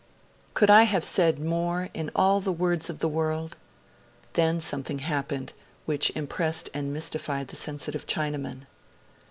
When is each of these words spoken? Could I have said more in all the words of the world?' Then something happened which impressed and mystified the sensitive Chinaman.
Could 0.55 0.71
I 0.71 0.81
have 0.89 1.03
said 1.03 1.37
more 1.37 1.89
in 1.93 2.09
all 2.15 2.39
the 2.41 2.51
words 2.51 2.89
of 2.89 2.97
the 2.97 3.07
world?' 3.07 3.55
Then 4.33 4.59
something 4.59 4.97
happened 4.97 5.53
which 5.85 6.09
impressed 6.15 6.71
and 6.73 6.91
mystified 6.91 7.49
the 7.49 7.55
sensitive 7.55 8.07
Chinaman. 8.07 8.65